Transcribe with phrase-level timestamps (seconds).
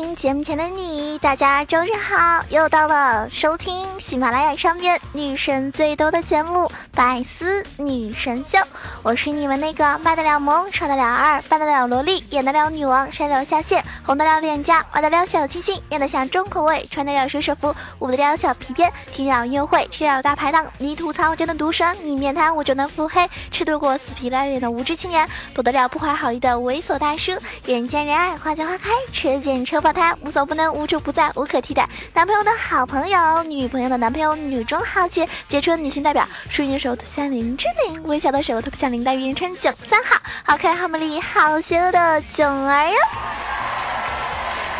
[0.00, 2.42] 听节目前的你，大家周日好！
[2.48, 6.60] 又到了收听喜马拉雅上面女神最多的节目
[7.00, 8.58] 《百思女神秀》，
[9.02, 20.66] 我是你们那个卖得了萌、耍得了二、扮得了萝莉、演得了女王、删得了下线、红得了脸颊、玩得了小清新、演得像重口味、穿得了水手服、舞得了小皮鞭、听得了音乐会、吃得了大排档。
[20.76, 27.32] 你吐槽我就能毒舌，你面瘫我就能腹黑，吃得过死皮赖脸的无知青年，躲得了不怀好意的猥琐大叔。
[27.64, 29.64] 人见人爱，花见花开，车见。
[29.64, 31.88] 车爆胎，无所不能，无处不在，无可替代。
[32.12, 36.28] 男朋友的好朋友，女朋友的男朋友，女中豪杰，杰出女性代表。
[36.50, 42.96] 淑女的时候特像林志玲，微笑的时候特像林黛玉，人称囧三号，好可爱，好美丽，好邪恶的囧儿呀！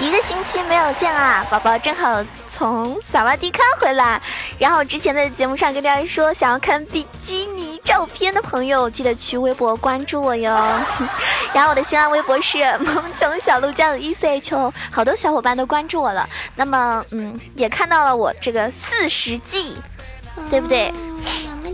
[0.00, 2.24] 一个星期没有见啊，宝宝正好。
[2.52, 4.20] 从萨瓦迪卡回来，
[4.58, 10.52] 然后之前在节目上跟大家说，想要看比基尼照片的朋友，记得去微博关注我哟。
[11.54, 16.28] 然后我的新浪微博是萌囧小鹿酱 E C H，好多小伙伴都关注我了。
[16.54, 19.74] 那么，嗯，也看到了我这个四十 G，
[20.48, 20.92] 对不对？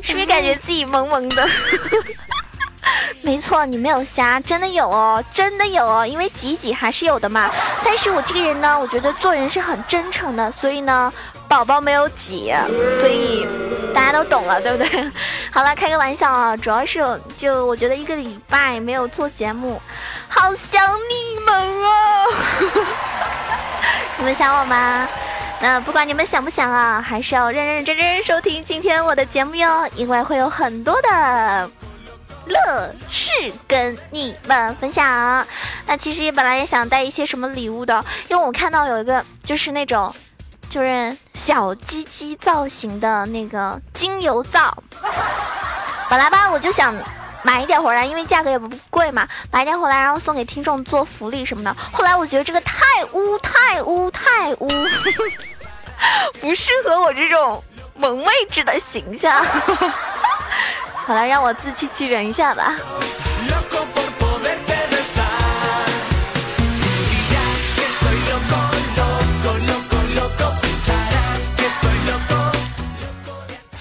[0.03, 1.48] 是不是感觉自己萌萌的？
[3.23, 7.50] 没错，你没有瞎，真的有哦，真的有哦，因为挤挤还是有的嘛。
[7.84, 11.12] 但是我这个人呢，我觉得做人是很真诚的，所以呢，
[11.48, 12.55] 宝宝没有挤，
[13.00, 13.45] 所以
[13.92, 15.11] 大家都懂了，对不对？
[15.51, 17.01] 好了，开个玩笑啊，主要是
[17.36, 19.83] 就我觉得一个礼拜没有做节目，
[20.28, 22.25] 好想你们啊！
[24.19, 25.08] 你们想我吗？
[25.61, 31.70] 那不管你们想不想啊，还是要认认真真收听今天我的节目哟，因为会有很多的。
[32.48, 33.29] 乐事
[33.67, 35.45] 跟你们分享，
[35.85, 40.14] 那其实也本来也想带一些什么礼物的，因为我看到有一个就是那种，
[40.69, 44.80] 就是小鸡鸡造型的那个精油皂，
[46.09, 46.95] 本来吧我就想
[47.42, 51.77] 买一点回来，因为价格也不贵嘛，买一点回来然后送给听众做福利什么的。
[51.91, 54.69] 后来我觉得这个太污太污太污，
[56.40, 57.62] 不适合我这种
[57.95, 59.45] 萌妹子的形象。
[61.07, 62.74] 好了，让我自欺欺人一下吧。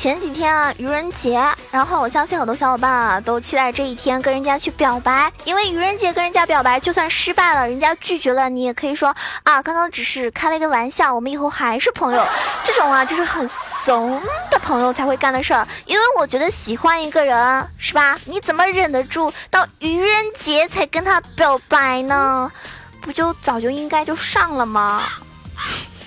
[0.05, 9.09] 前几天啊，愚人节，然后我相信很多小伙伴啊都期待这一天跟人家去表白，因为愚人节跟人家表白，就算失败了，人家拒绝了，你也可以说
[9.41, 12.23] 啊，刚刚只是开了一个玩笑，我们以后还是朋友。
[12.63, 13.49] 这种啊，就是很
[13.83, 14.21] 怂
[14.51, 15.67] 的朋友才会干的事儿。
[15.87, 18.15] 因为我觉得喜欢一个人，是吧？
[18.25, 22.51] 你怎么忍得住到愚人节才跟他表白呢？
[23.01, 25.01] 不就早就应该就上了吗？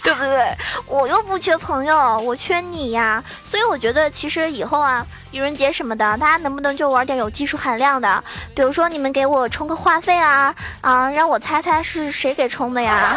[0.08, 0.56] 对不对？
[0.86, 3.22] 我又不缺朋友，我缺你呀。
[3.50, 8.24] 所以我觉得，其实以后啊，愚人节什么的，大家能不能就玩点有技术含量的？
[8.54, 13.16] 比如说，你们给我充个话费啊，啊，让我猜猜是谁给充的呀？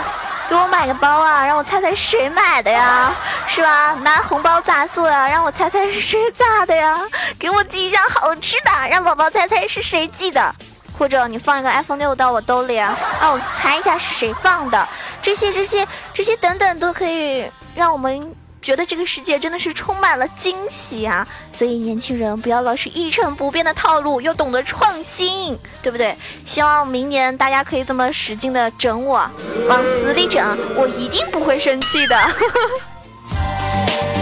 [0.49, 3.13] 给我买个包啊，让我猜猜谁买的呀？
[3.47, 3.93] 是吧？
[4.03, 6.99] 拿红包砸做呀，让我猜猜是谁砸的呀？
[7.39, 10.53] 给我寄一箱好吃的，让宝宝猜猜是谁寄的？
[10.97, 14.87] 或者你放一个 iPhone 六到我兜里啊，让我猜一下是谁放的？
[15.21, 21.27] 这些、这些、这些等等，都可以让我们觉得这个世界真的是充满了惊喜啊！
[21.51, 26.15] 所以年轻人不要老是一成不变的套路，要懂得创新，对不对？
[26.45, 29.27] 希望明年大家可以这么使劲的整我，
[29.67, 32.19] 往死里整，我一定不会生气的。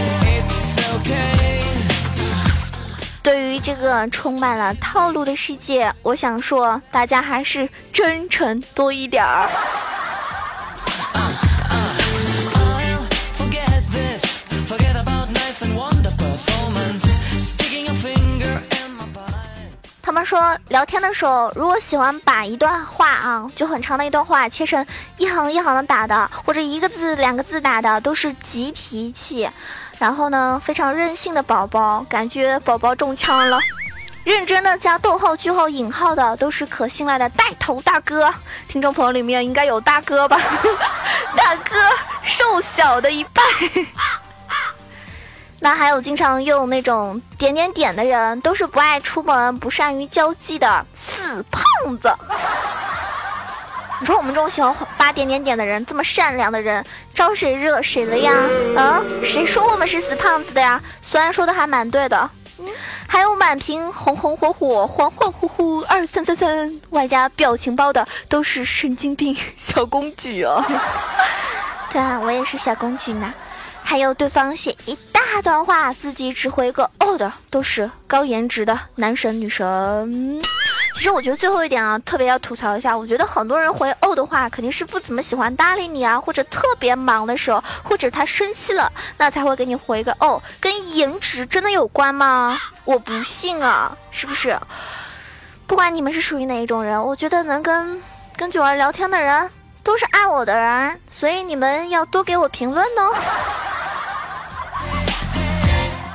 [3.21, 9.49] 对于这个充满了套路的世界，我想说，大家还是真诚多一点儿。
[20.01, 24.83] 他们说聊天的时候，如果喜欢把一段话啊，就很长的一段话切成
[25.17, 29.47] 一行一行的打的，或者一个字两个字打的，都是急脾气。
[29.99, 33.59] 然后呢，非常任性的宝宝，感觉宝宝中枪了。
[34.23, 38.33] 认真的加逗号、句号、引号的，都是可信赖的带头大哥。
[38.67, 40.39] 听众朋友里面应该有大哥吧？
[41.35, 41.75] 大哥，
[42.23, 43.43] 瘦小的一半。
[45.59, 51.63] 那还有经常用那种点点点的人，都是不爱出门、不善于交际的死胖
[51.97, 52.09] 子。
[53.99, 58.33] 你说我们这种喜欢发点点点的人，这么善良的人，招谁惹谁了呀？
[58.77, 60.81] 嗯，谁说我们是死胖子的呀？
[61.01, 62.29] 虽然说的还蛮对的。
[63.07, 70.63] 还有满屏红红火火、恍恍惚惚二三三三，外加表情包的都是神经病小公举哦。
[71.91, 73.33] 对啊，我也是小公举呢。
[73.81, 80.39] 还有对方写一大段话，自己只回个哦的，都是高颜值的男神女神。
[80.95, 82.97] 其实我觉得最后一点啊，特别要吐槽一下。
[82.97, 90.41] 我觉得很多人回哦的话，肯定是不怎么喜欢搭理你啊，或者特别忙的时候，或者他生气了，那才会给你回个哦。
[90.59, 92.59] 跟颜值真的有关吗？
[92.83, 94.59] 我不信啊，是不是？
[95.65, 98.03] 不管你们是属于哪一种人，我觉得能跟
[98.35, 99.49] 跟九儿聊天的人，
[99.83, 103.15] 都是爱我的人，所以你们要多给我评论哦。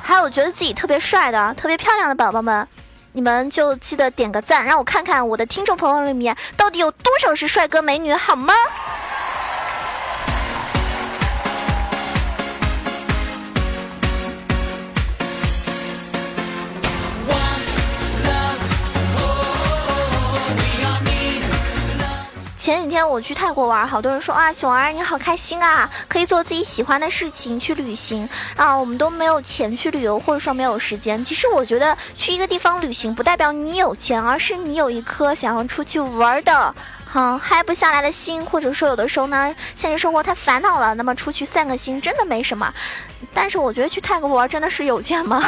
[0.02, 2.68] 还有觉得自己特别帅的、特别漂亮的宝宝们。
[3.16, 8.52] 你们就记得点个赞，让我看看我的听众朋友里面到底有多少是帅哥美女，好吗？
[22.94, 28.72] 天我去泰国玩，好多人说啊，囧儿你好开心啊，可以做自己喜欢的事情去旅行啊。
[28.72, 31.24] 我们都没有钱去旅游，或者说没有时间。
[31.24, 36.72] 其实我觉得去一个地方旅行，不代表你有钱，而是你有一颗想要出去玩的，
[37.04, 38.46] 哈，嗨不下来的心。
[38.46, 42.72] 或者说有的时候呢，现实生活太烦恼了，那么出去散个心真的没什么。
[43.34, 45.42] 但是我觉得去泰国玩真的是有钱吗？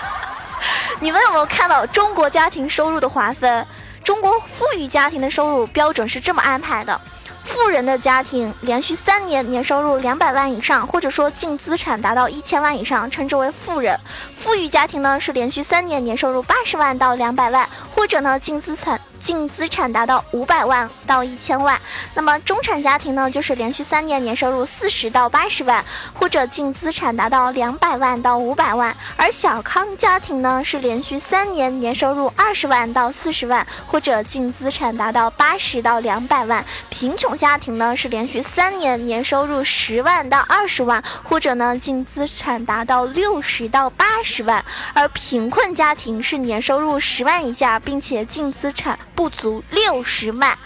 [1.00, 3.66] 你们有没有看到中国家庭收入的划分？
[4.10, 7.00] 中国富裕家庭的收入标准是这么安排的：
[7.44, 13.96] 富人的家庭连续三年年收入两百万以上，或者说净资产达到一千万以上，称之为富人；
[14.34, 17.68] 富裕家庭呢是连续三年年收入八十万到两百万，
[18.00, 18.98] 或者呢净资产。
[19.20, 21.78] 净资产达到五百万到一千万，
[22.14, 44.62] 那么中产家庭呢，就是连续三年年收入四十到八十万，或者净资产达到两百万到五百万；而小康家庭呢，是连续三年年收入二十万到四十万，或者净资产达到八十到两百万；贫穷家庭呢，是连续三年年收入十万到二十万，或者呢净资产达到六十到八十万；
[44.94, 48.96] 而贫困家庭是年收入十万以下，并且净资产。
[49.16, 50.56] 不足六十万，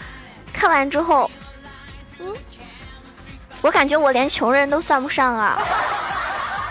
[0.53, 1.29] 看完之后，
[2.19, 2.31] 嗯，
[3.63, 5.57] 我感觉我连穷人都算不上啊！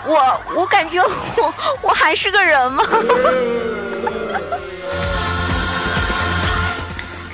[0.05, 1.53] 我我感觉我
[1.83, 2.85] 我还是个人吗？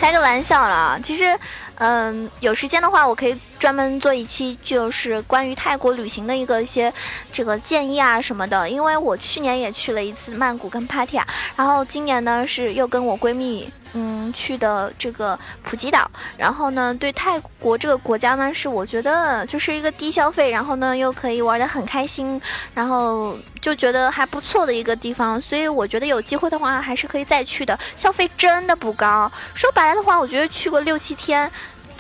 [0.02, 1.38] 开个玩笑了，其实，
[1.76, 6.92] 嗯，有时间的话，我可以专门做一期，就是关于泰国旅行的一个一些
[7.32, 8.68] 这个建议啊什么的。
[8.68, 13.72] 因为我去年也去了一次曼谷跟帕提亚，然后今年呢是又跟我闺蜜。
[13.94, 22.42] 嗯，去的这个普吉岛，然后呢，对泰国这个国家呢，是我觉得就是一个低消费，然后呢又可以玩的很开心，
[22.74, 27.78] 然后就觉得还不错的一个地方，所以我觉得有机会的话还是可以再去的。
[27.98, 31.52] 消费真的不高，说白了的话，我觉得去过六七天，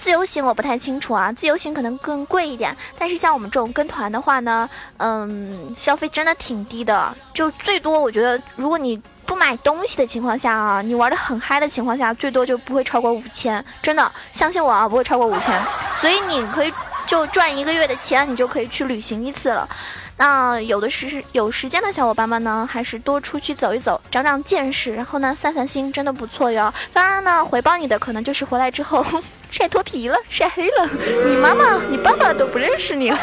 [0.02, 4.68] 自由行我不太清楚啊，自由行可能更贵一点，但是像我们这种跟团的话呢，
[4.98, 9.00] 嗯，消费真的挺低的，就最多我觉得如果你。
[9.24, 15.58] 不买东西的情况下啊，你玩的很嗨的情况下，最多就不会超过五千，真的相信我啊，不会超过五千。
[16.02, 16.74] 所以你可以
[17.08, 19.70] 就赚一个月的钱，你就可以去旅行一次了。
[20.18, 26.74] 那有的是有时间的小伙伴们呢，还是多出去走一走，长长见识，然后呢散散心，真的不错哟。
[26.92, 29.06] 当然呢，回报你的可能就是回来之后
[29.52, 30.90] 晒脱皮了，晒黑了，
[31.28, 33.20] 你妈妈、你爸爸都不认识你了。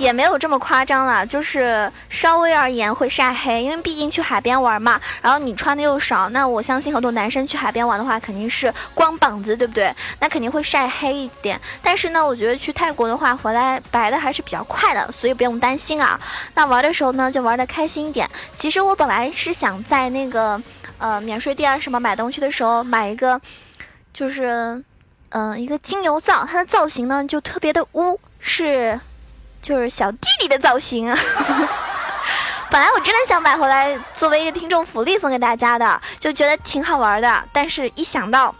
[0.00, 4.98] 也没有这么夸张了，就是稍微而言会晒黑，因为毕竟去海边玩嘛。
[5.20, 9.94] 然后你穿的又少，那我相信很多男生去海边玩的话，肯定是光膀子，对不对？
[10.18, 11.60] 那肯定会晒黑一点。
[11.82, 16.18] 但是呢，我觉得去泰国的话，回来白的还是比较快的，所以不用担心啊。
[16.54, 18.26] 那玩的时候呢，就玩的开心一点。
[18.56, 20.58] 其实我本来是想在那个
[20.96, 23.38] 呃免税店啊什么买东西的时候买一个，
[24.14, 24.82] 就是
[25.28, 28.98] 嗯一个金牛皂，它的造型呢就特别的污，是。
[29.62, 31.18] 就是小弟弟的造型啊！
[32.70, 37.44] 本来我真的想买回来作为一个听众福利送给大家的，就觉得挺好玩的。
[37.52, 38.54] 但是一想到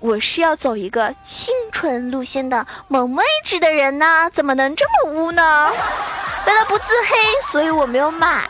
[0.00, 5.72] 我是要走一个清纯路线的萌妹纸的人呢，怎么能这么污呢？
[6.46, 7.16] 为了不自黑，
[7.50, 8.46] 所以我没有买。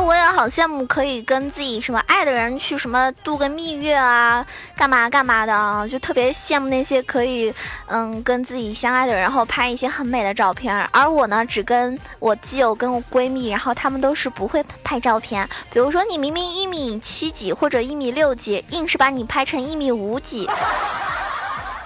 [0.00, 4.44] 我也好羡慕可以跟自己什么爱的人去什么度个蜜月啊，
[4.76, 7.52] 干嘛干嘛的啊，就特别羡慕那些可以
[7.86, 10.74] 嗯跟自己相爱的人，然后拍一些很美的照片。
[10.92, 15.48] 而我呢，只跟我基友跟我闺蜜，然后他们都是不会拍照片。
[15.72, 20.48] 比如说你明明一米七几或者一米六几，硬是把你拍成一米五几，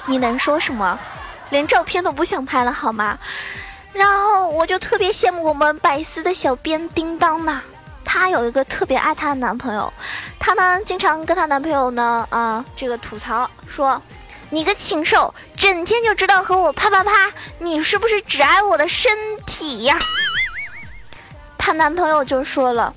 [0.07, 0.99] 你能说什么？
[1.51, 3.19] 连照片都不想拍了好吗？
[3.93, 7.63] 然后我就特别羡慕我们百思的小编叮当呢，
[8.15, 9.93] 她有一个特别爱她的男朋友，
[10.39, 14.01] 她呢经常跟她男朋友呢啊这个吐槽说，
[14.51, 17.11] 你个禽兽，整天就知道和我啪啪啪，
[17.59, 19.13] 你是不是只爱我的身
[19.45, 19.99] 体呀？
[21.59, 22.95] 她男朋友就说了。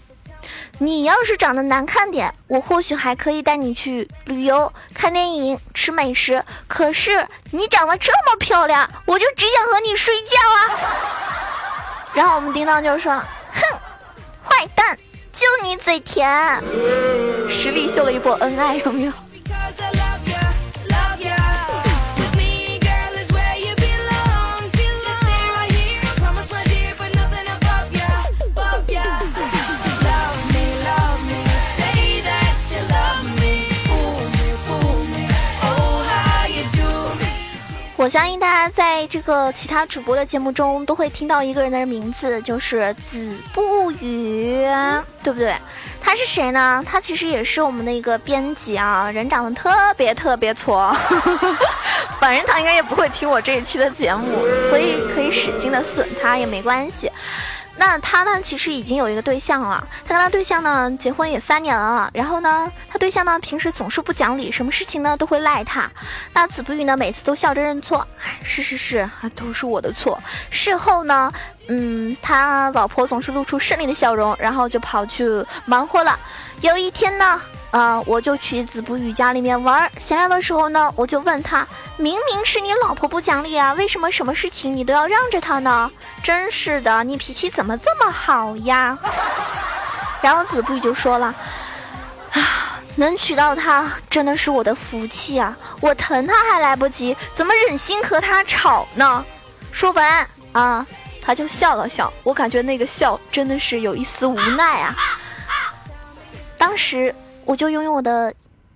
[0.80, 6.46] 你要是长得难看点，我或许还可以带你去旅游、看电影、吃美食。
[6.68, 10.62] 可是你长得这么漂亮，我就只想和你睡觉啊！
[12.14, 13.37] 然后我们叮当就说：“哼，坏蛋，就
[15.64, 16.28] 你嘴甜。”
[17.50, 19.14] 实力秀了一波恩爱，有没有？
[38.08, 44.66] 我相信大家在这个其他主播的节目中都会听到一个人的名字，就是子不语，
[45.22, 45.54] 对不对？
[46.02, 46.82] 他是谁呢？
[46.88, 50.96] 他其实也是我们的一个编辑啊，人长得特别特别挫，
[52.18, 57.12] 反正他应该也不会听我这一期的节目，所以可以使劲的损他也没关系。
[57.78, 58.42] 那他呢？
[58.42, 59.86] 其实已经有一个对象了。
[60.06, 62.10] 他跟他对象呢，结婚也三年了。
[62.14, 65.90] 然后呢，他对象呢，平时总是不讲理，什么事情呢都会赖他。
[66.34, 70.20] 那子不语呢，每次都笑着认错，哎，是是是，都是我的错。
[70.50, 71.32] 事后呢，
[71.68, 75.26] 嗯，他老婆总是露出胜利的笑容，然后就跑去
[75.66, 76.18] 忙活了。
[76.62, 77.40] 有一天呢。
[77.72, 78.02] 啊！
[78.06, 85.92] 我就去子不语家里面玩，闲聊的时候呢，我就问他：明明是你老婆不讲理啊，为什么什么事情你都要让着她呢？
[86.24, 88.98] 真是的，你脾气怎么这么好呀？
[90.22, 91.28] 然后子不语就说了：
[92.32, 95.56] 啊，能娶到她真的是我的福气啊！
[95.82, 99.26] 我疼她还来不及，怎么忍心和她吵呢？
[99.74, 100.88] 说完啊，
[101.22, 104.96] 他就笑了笑，我感觉那个笑真的是有一丝无奈啊。
[106.58, 107.14] 当时。
[107.48, 108.34] 我就用我的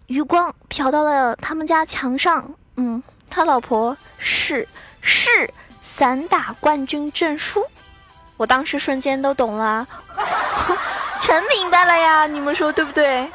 [0.08, 4.66] 余光瞟到了他们家墙上，嗯，他老婆是
[5.02, 5.30] 是
[5.84, 7.62] 散打冠军证书，
[8.38, 9.86] 我当时瞬间都懂了，
[11.20, 13.30] 全明白了呀，你们说对不对？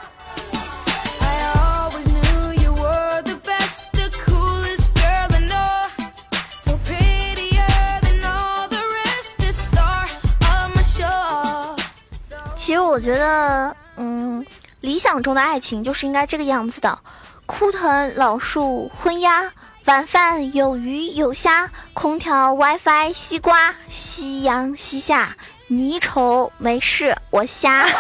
[12.57, 14.45] 其实我觉得，嗯。
[14.81, 16.99] 理想中的爱情就是应该这个样子的：
[17.47, 19.51] 枯藤老树昏鸦，
[19.87, 27.87] 晚饭有鱼有虾，空调 WiFi 西瓜，夕阳西下，你丑没事，我瞎。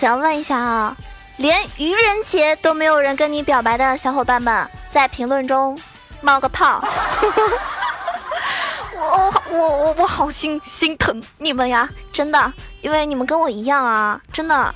[0.00, 0.96] 我在此要问一下啊，
[1.36, 5.78] 连愚人节都没有人跟你表白的小伙伴们，在评论中
[6.22, 6.82] 冒个泡。
[8.96, 14.74] 我我我我好心心疼你们呀，真的，因为你们跟我一样啊，真的。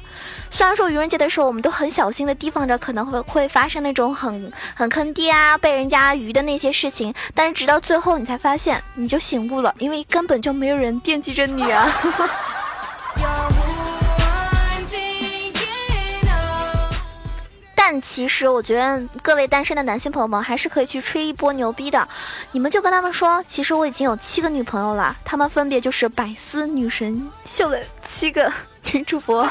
[0.50, 11.90] 虽然说愚人节的时候，我们都很小心的提防着可能会会发生那种很很坑爹啊，被人家愚的那些事情，但是直到最后你才发现，你就醒悟了，因为根本就没有人惦记着你啊。
[18.00, 22.08] 其实我觉得各位单身的男性朋友们还是可以去吹一波牛逼的，
[22.52, 28.52] 你们就跟他们说，其实我已经有七个女朋友了，他们分别就是百思女神秀的七个
[28.92, 29.48] 女主播。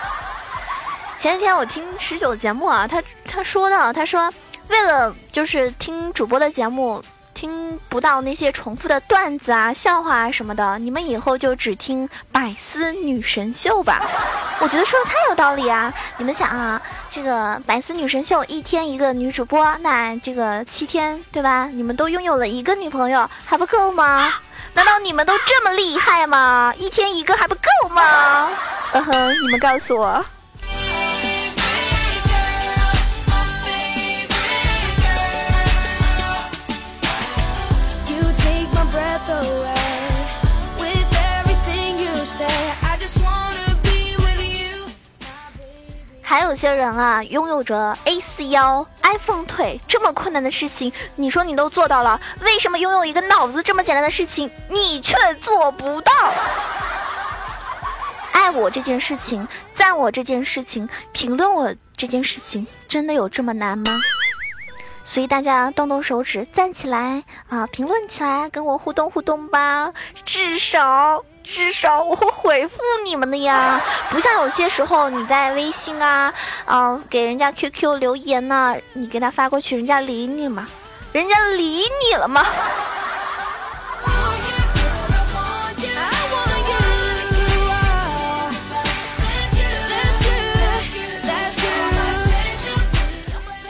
[1.18, 4.32] 前几天我听十九节目啊，他他说的，他说
[4.68, 7.02] 为了就是听主播的节目。
[7.40, 14.02] 听不到那些重复的段子啊、笑话啊什么的，你们以后就只听百思女神秀吧。
[14.60, 15.90] 我觉得说的太有道理啊！
[16.18, 21.66] 你们想啊，这个百思女神秀一天一个女主播，那这个七天对吧？
[21.72, 24.34] 你们都拥有了一个女朋友还不够吗？
[24.74, 26.74] 难道你们都这么厉害吗？
[26.76, 28.50] 一天一个还不够吗？
[28.92, 30.22] 嗯 哼，你们告诉我。
[46.50, 56.12] 有些人啊，拥有着 A 四腰、iPhone 腿这么困难的事情，你说你都做到了，为什么拥有一个脑子这么简单的事情，你却做不到？
[58.34, 63.92] 爱我这件事情，赞我这件事情，评论我这件事情，真的有这么难吗？
[65.04, 69.92] 所以大家动动手指，赞起来啊，评论起来，跟我互动互动吧，
[70.24, 71.24] 至少。
[71.52, 76.32] 至少我会回复你们的呀，不像有些时候你在微信啊，
[76.66, 80.68] 嗯，给人家 QQ 留言呢，你给他发过去，人家理你吗？
[81.10, 82.46] 人家理你了吗？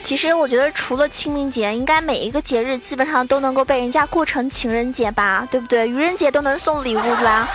[0.05, 5.89] 其实我觉得，除了清明节，应该每一个节日基本上都能够被人家过成情人节吧，对不对？
[5.89, 7.49] 愚人节都能送礼物啦。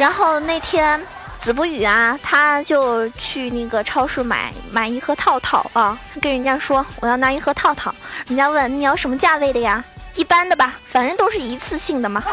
[0.00, 0.98] 然后那天，
[1.40, 7.94] 子不语啊，他就去那个超市买买一盒套套啊，他跟人家说我要拿一盒套套，
[8.26, 9.84] 人家问你要什么价位的呀？
[10.14, 12.24] 一般的吧，反正都是一次性的嘛。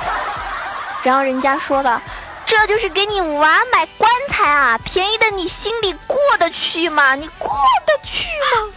[1.04, 2.02] 然后人家说了，
[2.46, 7.16] 这就是给你娃买棺材啊，便宜的你心里过得去吗？
[7.16, 7.50] 你过
[7.86, 8.72] 得去吗？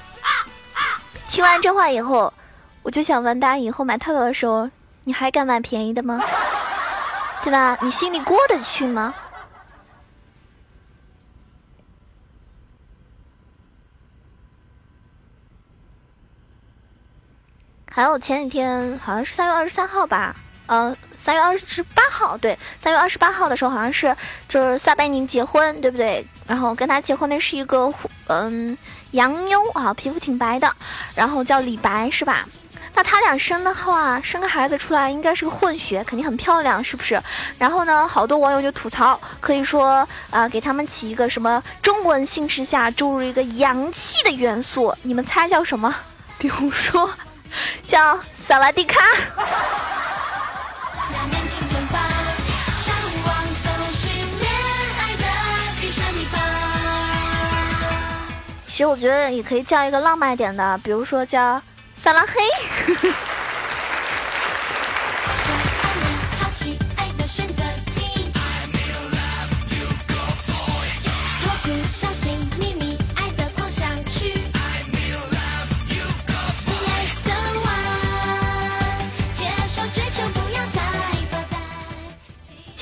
[1.29, 2.35] 听完这话以后，
[2.83, 4.69] 我就想问大家：以后买套套的时候，
[5.05, 6.21] 你还敢买便宜的吗？
[7.43, 7.79] 对吧？
[7.83, 9.15] 你心里过得去吗？
[17.91, 20.35] 还有前几天，好像是三月二十三号吧？
[20.67, 24.15] 呃，三月二十八号，对，三月二十八号的时候，好像是
[24.49, 26.25] 就是撒贝宁结婚，对不对？
[26.47, 27.93] 然后跟他结婚的是一个，
[28.29, 28.77] 嗯。
[29.13, 30.73] 洋妞啊，皮肤挺白的，
[31.17, 32.47] 然后叫李白是吧？
[32.95, 37.21] 那他俩生的话，生个孩子出来应该是个混血，肯定很漂亮，是不是？
[37.59, 45.95] 然后呢，好多网友就吐槽，可以说啊，给他们起一个什么中文姓氏下注入一个洋气的元素，你们猜叫什么？
[46.39, 47.11] 比如说，
[47.89, 49.01] 叫萨瓦迪卡。
[58.67, 61.61] 其实我觉得也可以叫一个浪漫一点的，比如说叫
[62.03, 63.30] 撒拉嘿。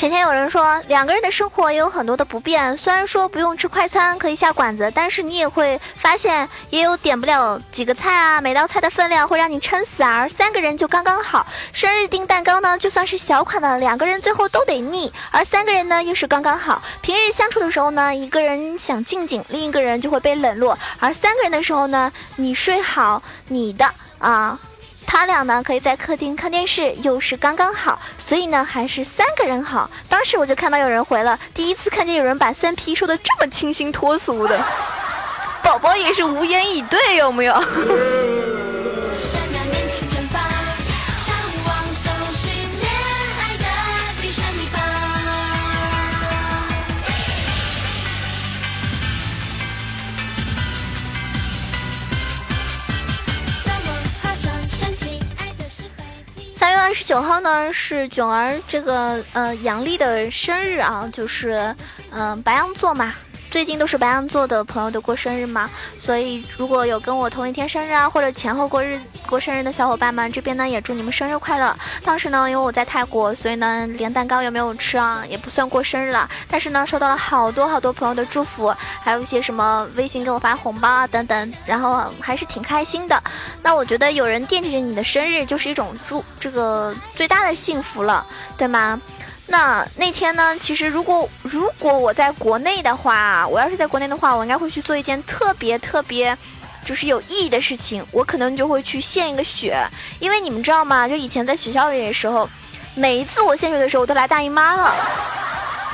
[0.09, 2.75] 前天有人说，两个人的生活也有很多的不便。
[2.79, 8.40] 虽然说不用吃快餐，可以下馆子，但是你也会发现，也有点不了几个菜啊。
[8.40, 10.16] 每道菜的分量会让你撑死啊。
[10.16, 11.47] 而三个人就刚刚好。
[11.75, 15.12] 生日订蛋糕呢，就算是小款的，两个人最后都得腻。
[15.31, 16.81] 而三个人呢，又是刚刚好。
[17.03, 20.79] 平日相处的时候呢，一个人想静静，另一个人就会被冷落。
[21.01, 23.85] 而三个人的时候呢，你睡好你的
[24.18, 24.59] 啊。
[25.11, 29.90] 他俩呢，可以在客厅看电视，又是刚刚好，所以呢，还是三个人好。
[30.07, 34.61] 当时我就看到有人回了，第一次看见有人把三 P 说的这么清新脱俗的，
[35.62, 37.55] 宝宝也是无言以对，有没有？
[56.98, 61.72] 十九号呢是囧儿这个呃阳历的生日啊，就是
[62.11, 63.14] 嗯白羊座嘛。
[63.52, 65.70] 最近都是白羊座的朋友的过生日嘛，
[66.02, 71.76] 所以如果有跟我同一天生日啊，或者前后过日过生日的小伙伴们，这边呢也祝你们生日快乐。
[72.02, 76.26] 当时呢，因为我在泰国，所以呢连蛋糕也没有吃啊，也不算过生日了。
[76.50, 83.22] 但是呢，收到了好多好多朋友的祝福，还有一些什么微信给我发红包啊等等，然后还是挺开心的。
[83.62, 88.98] 那我觉得有人惦记着你的生日，就是一种祝这个最大的幸福了，对吗？
[89.50, 90.54] 那那天呢？
[90.58, 96.36] 其实如果如果我在国内的话，我要是在国内的话，我应该会去做一件特别特别
[96.88, 99.79] 就是有意义的事情，我可能就会去献一个血。
[100.20, 101.07] 因为你们知道吗？
[101.07, 102.48] 就以前在学校里的时候，
[102.94, 104.96] 每一次我献血的时候，我都来大姨妈了。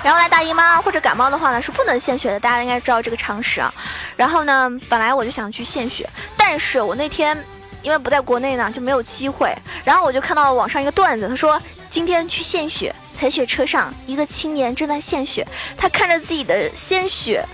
[0.05, 3.75] 然后来大姨妈或者感冒的话呢，是不能献血的，大家应该知道这个常识啊。
[4.17, 7.37] 然后呢，本来我就想去献血，但是我那天
[7.83, 9.53] 因为不在国内呢，就没有机会。
[9.83, 15.45] 然后我就看到网上一个段子，他说今天去献血，采血车上一个青年正在献血，
[15.77, 17.45] 他看着自己的鲜血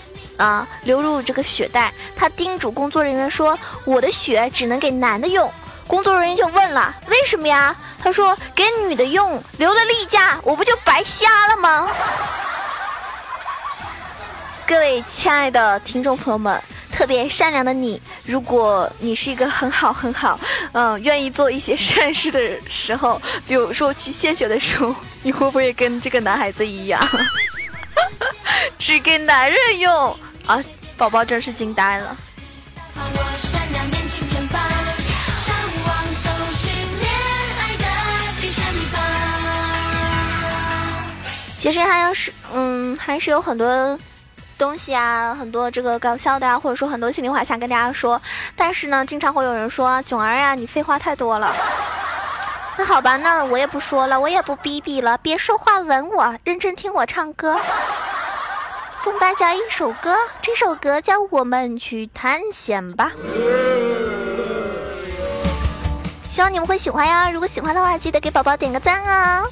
[0.40, 5.52] 啊流入这个血袋，他叮嘱工作人员说：“我的血只能给男的用。”
[5.86, 11.88] 工作人员就问了：“为什么呀？”他说：“给女的用，留了例假，我不就白瞎了吗？”
[14.66, 20.38] 各位亲爱的听众朋友们，特别善良的你，如果你是一个很好很好，
[20.70, 27.00] 嗯，愿意做一些善事的时候，比如说去献血的时候，你会不会跟这个男孩子一样，
[28.78, 30.62] 只给男人用啊？
[30.96, 32.16] 宝宝真是惊呆了。
[41.58, 43.98] 其实还有是，嗯，还是有很多
[44.58, 48.20] 东西啊，很多这个搞笑的啊，或者说很多心里话想跟大家说。
[48.56, 51.54] 但是呢，经常会有人说：“囧儿呀，你废话太多了。
[52.78, 57.60] ”那好吧，那我也不说了，我也不逼逼了，别说话，吻我，认真听我唱歌。
[59.02, 63.10] 送大家一首歌，这首歌叫《我们去探险吧》，
[66.30, 67.30] 希望你们会喜欢呀。
[67.30, 69.42] 如果喜欢的话，记得给宝宝点个赞啊。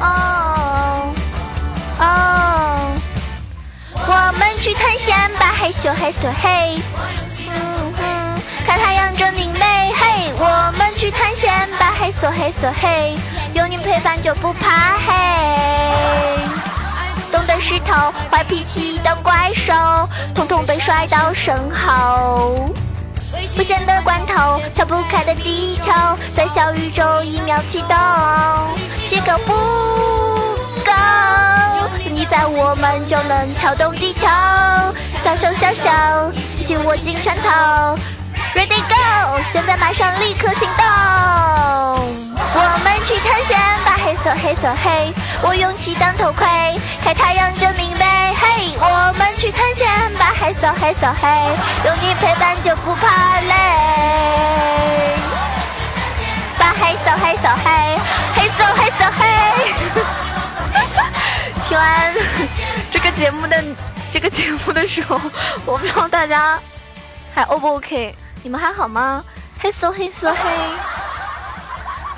[0.00, 1.14] 哦
[1.98, 2.92] 哦，
[3.94, 6.78] 我们去探险吧，嘿咻嘿咻嘿，
[7.48, 13.16] 嗯哼，看太阳真明媚嘿，我们去探险吧，嘿咻嘿咻嘿，
[13.54, 15.12] 有你陪伴就不怕黑。
[17.30, 19.72] 懂得石头，坏脾气当怪兽，
[20.34, 22.70] 统统被甩到身后。
[23.58, 25.92] 危险的关头，敲不开的地球，
[26.34, 27.96] 在小宇宙一秒启动，
[29.06, 29.52] 写个不
[30.84, 30.92] 够，
[32.04, 34.26] 有你在我们就能撬动地球，
[35.22, 37.94] 小手小手，一起握紧拳头
[38.54, 40.84] ，Ready go，现在马上立刻行动，
[42.54, 45.12] 我们去探险吧，黑色黑色黑，
[45.42, 46.46] 我勇气当头盔，
[47.04, 49.88] 开太阳真明媚，嘿，我们去探险
[50.18, 51.28] 吧，黑色黑色黑，
[51.84, 53.54] 有你陪伴就不怕累，
[56.58, 57.98] 把黑色黑色黑，
[58.34, 59.22] 黑色黑色黑。
[61.68, 62.14] 听完
[62.90, 63.64] 这个节目的
[64.12, 65.18] 这个节目的时候，
[65.64, 66.60] 我不知道大家
[67.34, 68.14] 还 O 不 OK？
[68.42, 69.24] 你们还好吗？
[69.60, 70.50] 嘿嗖嘿嗖嘿。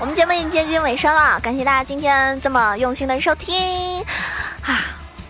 [0.00, 4.02] 我们节目已经接近尾声了，感谢大家今天这么用心的收听
[4.62, 4.80] 啊！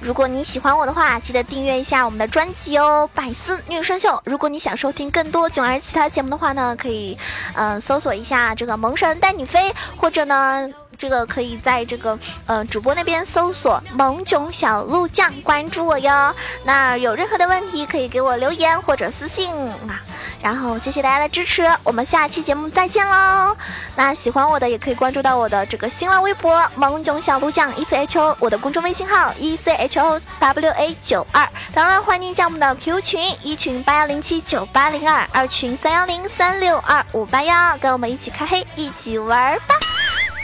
[0.00, 4.10] 如果你喜欢我的话，记得订阅一下我们的专辑哦，《百思女生秀》。
[4.24, 7.18] 如果你想收听更多囧儿其他节目的话呢，可以
[7.54, 10.68] 嗯搜索一下这个萌神带你飞，或者呢。
[10.98, 16.34] 这个可以在这个呃主播那边搜索“萌囧小鹿酱”，关注我哟。
[16.64, 19.54] 那有任何的问题可以给我留言或者私信
[19.88, 20.00] 啊。
[20.42, 23.56] 然后谢谢大家的支持，我们下期节目再见喽。
[23.96, 31.48] 那喜欢我的也可以关注到我的这个新浪微博“萌囧小鹿酱 E C H O”，我的公众微信号 “E C H O W A 九二”。
[31.72, 39.93] 当然欢迎加我们的 Q 群，一群八幺零七九八零二，二群三幺零三六二五八幺，跟我们一起开黑，一起玩吧。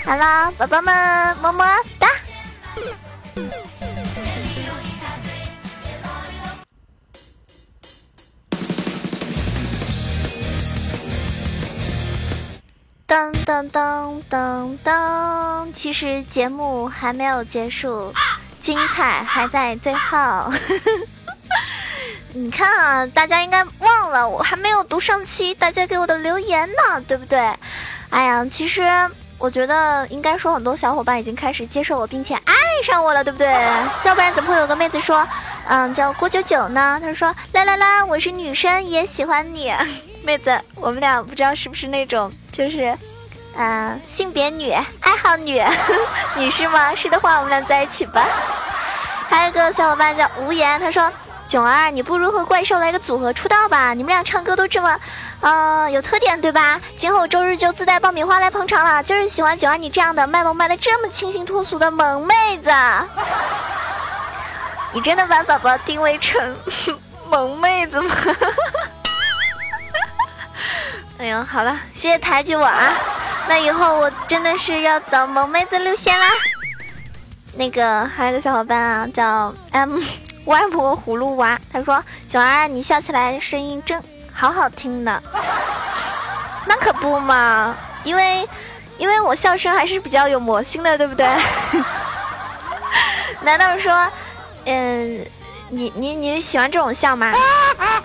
[0.03, 1.65] 好了，宝宝们，么么
[1.99, 2.09] 哒！
[13.07, 18.13] 噔噔噔噔噔，其实节目还没有结束，
[18.63, 20.53] 精彩还在最后。
[22.33, 27.39] 你看啊，大家应该忘了，我还没有读上期大家给我的留言呢，对不对？
[28.09, 28.83] 哎呀，其实。
[29.41, 33.49] 我觉得应该说，很多小伙伴已经开始接受我，并且爱上我了，对不对？
[34.05, 35.27] 要不然怎么会有个妹子说，
[35.67, 37.01] 嗯，叫郭九九呢？
[37.03, 39.73] 她说，啦啦啦，我是女生，也喜欢你，
[40.23, 42.95] 妹子，我们俩不知道是不是那种，就是，
[43.57, 45.63] 嗯，性别女，爱好女，
[46.37, 46.95] 你是吗？
[46.95, 48.27] 是的话，我们俩在一起吧。
[49.31, 51.11] 还有一个小伙伴叫无言，他说。
[51.51, 53.93] 囧儿，你不如和怪兽来个组合出道吧？
[53.93, 55.01] 你们俩唱歌都这么，
[55.41, 56.81] 呃，有特点，对吧？
[56.97, 62.71] 今后周日就自带爆米花来捧场了，就是喜欢囧儿你这样的卖萌卖的这么清新脱俗的萌妹子。
[64.95, 66.57] 你真的把宝宝定位成
[67.29, 68.15] 萌妹子吗？
[71.19, 72.93] 哎呦，好了，谢谢抬举我啊！
[73.49, 76.29] 那以后我真的是要走萌妹子路线啦。
[77.55, 80.01] 那个还有个小伙伴啊，叫 M。
[80.47, 85.23] 外婆葫芦娃，他说：“九儿，你笑起来声音真好好听呢。”
[86.67, 88.49] 那可不嘛，因为
[88.99, 91.29] 因为我笑声还是比较有魔性的，对不对？
[93.43, 94.09] 难道说，
[94.65, 95.25] 嗯，
[95.69, 97.33] 你你你是喜欢这种笑吗？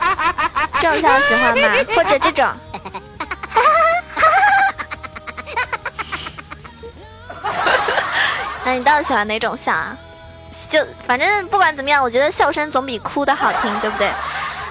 [0.82, 1.70] 这种笑喜欢吗？
[1.96, 2.48] 或者这种？
[8.64, 9.96] 那你到底喜欢哪种笑啊？
[10.70, 14.10] 就反正不管怎么样，我觉得笑声总比哭的好听，对不对？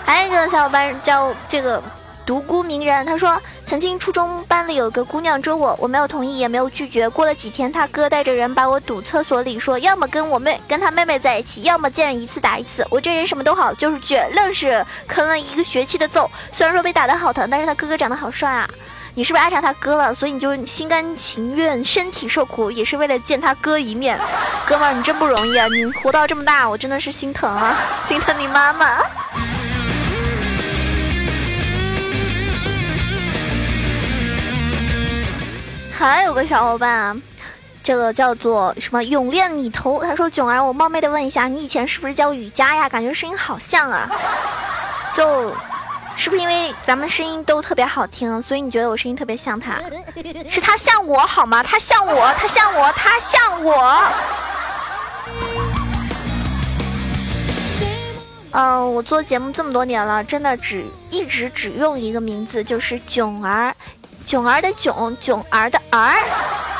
[0.05, 1.83] 还有一个小伙伴叫这个
[2.27, 7.09] 独孤鸣人，他说曾经初中班里有个姑娘追我，我没有同意也没有拒绝。
[7.09, 12.87] 过了几天，他哥带着人把我堵厕所里，说要么跟我妹跟他妹妹在一起，要么见人一次打一次。
[12.91, 16.31] 我这人什么都好，就是倔，愣是坑了一个学期的揍。
[16.53, 18.69] 虽然说被打的好疼，但是他哥哥长得好帅啊。
[19.17, 20.13] 你是不是爱上他哥了？
[20.13, 24.19] 所以你就心甘情愿身体受苦，也是为了见他哥一面。
[24.67, 25.69] 哥们儿，你真不容易啊！
[25.69, 27.77] 你活到这么大，我真的是心疼啊，
[28.09, 28.99] 心疼你妈妈。
[35.97, 37.17] 还有个小伙伴啊，
[37.85, 42.89] 这个叫做什么永恋你头，他说囧儿，我冒昧的问一下，你以前是不是叫雨佳呀？
[42.89, 44.11] 感觉声音好像啊，
[45.15, 45.55] 就。
[46.17, 49.79] 是不是因为咱们声音都特别好听，所以你觉得我声音特别像他？
[50.49, 51.63] 是他像我好吗？
[51.63, 54.03] 他像我，他像我，他像我。
[58.53, 63.75] 嗯，我做节目这么多年了，真的只一直只用一个名字，就是囧儿，
[64.25, 66.74] 囧儿的囧，囧儿的儿。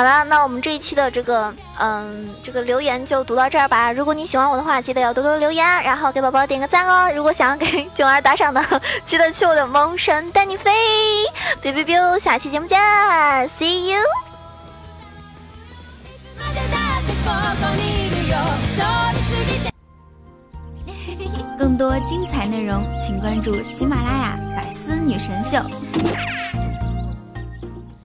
[0.00, 3.92] 好了，那我们这一期的这个，嗯，这个留言就读到这儿吧。
[3.92, 7.12] 如果你喜欢我的话，记得要多多留言，然后给宝宝点个赞哦。
[7.14, 8.64] 如果想要给囧儿打赏的，
[9.04, 10.72] 记得去我的萌神带你飞
[11.62, 12.80] ，biu biu biu，下期节目见
[13.58, 14.00] ，see you。
[21.58, 25.58] 更多精彩内容，请关注喜马拉雅《百思女神秀》。